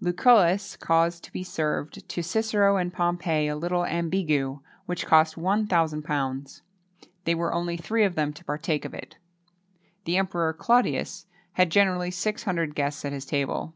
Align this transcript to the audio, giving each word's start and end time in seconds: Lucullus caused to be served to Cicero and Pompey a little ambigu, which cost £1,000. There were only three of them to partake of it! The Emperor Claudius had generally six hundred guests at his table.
Lucullus 0.00 0.76
caused 0.76 1.22
to 1.22 1.32
be 1.32 1.44
served 1.44 2.08
to 2.08 2.20
Cicero 2.20 2.76
and 2.76 2.92
Pompey 2.92 3.46
a 3.46 3.54
little 3.54 3.84
ambigu, 3.84 4.58
which 4.86 5.06
cost 5.06 5.36
£1,000. 5.36 6.60
There 7.22 7.36
were 7.36 7.54
only 7.54 7.76
three 7.76 8.02
of 8.02 8.16
them 8.16 8.32
to 8.32 8.44
partake 8.44 8.84
of 8.84 8.94
it! 8.94 9.16
The 10.04 10.16
Emperor 10.16 10.52
Claudius 10.54 11.26
had 11.52 11.70
generally 11.70 12.10
six 12.10 12.42
hundred 12.42 12.74
guests 12.74 13.04
at 13.04 13.12
his 13.12 13.26
table. 13.26 13.74